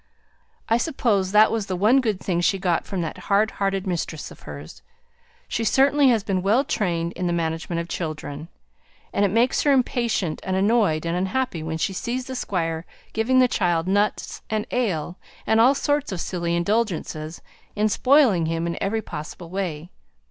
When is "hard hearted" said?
3.29-3.85